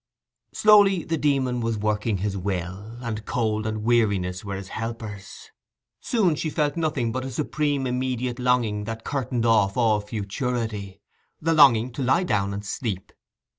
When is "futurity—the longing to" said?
10.01-12.01